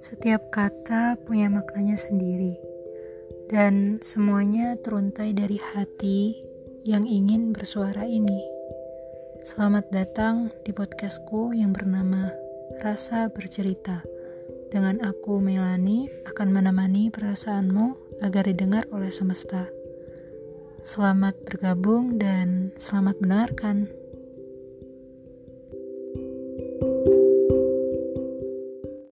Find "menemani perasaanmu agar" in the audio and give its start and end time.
16.48-18.48